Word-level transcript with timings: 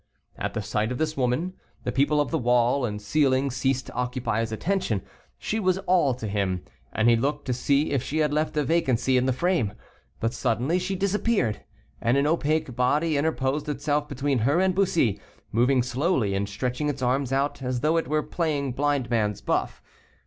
At 0.35 0.55
the 0.55 0.63
sight 0.63 0.91
of 0.91 0.97
this 0.97 1.15
woman, 1.15 1.53
the 1.83 1.91
people 1.91 2.19
of 2.19 2.31
the 2.31 2.39
wall 2.39 2.85
and 2.85 2.99
ceiling 2.99 3.51
ceased 3.51 3.85
to 3.85 3.93
occupy 3.93 4.39
his 4.39 4.51
attention; 4.51 5.03
she 5.37 5.59
was 5.59 5.77
all 5.77 6.15
to 6.15 6.25
him, 6.27 6.63
and 6.91 7.07
he 7.07 7.15
looked 7.15 7.45
to 7.45 7.53
see 7.53 7.91
if 7.91 8.01
she 8.01 8.17
had 8.17 8.33
left 8.33 8.57
a 8.57 8.63
vacancy 8.63 9.15
in 9.15 9.27
the 9.27 9.31
frame. 9.31 9.73
But 10.19 10.33
suddenly 10.33 10.79
she 10.79 10.95
disappeared; 10.95 11.61
and 12.01 12.17
an 12.17 12.25
opaque 12.25 12.75
body 12.75 13.15
interposed 13.15 13.69
itself 13.69 14.09
between 14.09 14.39
her 14.39 14.59
and 14.59 14.73
Bussy, 14.73 15.19
moving 15.51 15.83
slowly, 15.83 16.33
and 16.33 16.49
stretching 16.49 16.89
its 16.89 17.03
arms 17.03 17.31
out 17.31 17.61
as 17.61 17.81
though 17.81 17.97
it 17.97 18.07
were 18.07 18.23
playing 18.23 18.71
blindman's 18.73 19.39
buff. 19.41 19.83